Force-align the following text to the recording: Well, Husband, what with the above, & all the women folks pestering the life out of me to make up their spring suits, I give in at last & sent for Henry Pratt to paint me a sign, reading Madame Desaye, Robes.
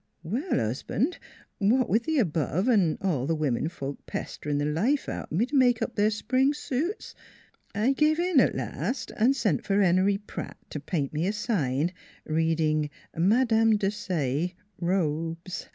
Well, 0.23 0.49
Husband, 0.57 1.19
what 1.59 1.87
with 1.87 2.05
the 2.05 2.17
above, 2.17 2.67
& 2.87 3.01
all 3.03 3.27
the 3.27 3.35
women 3.35 3.69
folks 3.69 4.01
pestering 4.07 4.57
the 4.57 4.65
life 4.65 5.07
out 5.07 5.31
of 5.31 5.37
me 5.37 5.45
to 5.45 5.55
make 5.55 5.79
up 5.83 5.93
their 5.93 6.09
spring 6.09 6.55
suits, 6.55 7.13
I 7.75 7.93
give 7.93 8.17
in 8.17 8.39
at 8.39 8.55
last 8.55 9.11
& 9.23 9.33
sent 9.33 9.63
for 9.63 9.79
Henry 9.79 10.17
Pratt 10.17 10.57
to 10.71 10.79
paint 10.79 11.13
me 11.13 11.27
a 11.27 11.33
sign, 11.33 11.93
reading 12.25 12.89
Madame 13.15 13.77
Desaye, 13.77 14.55
Robes. 14.79 15.67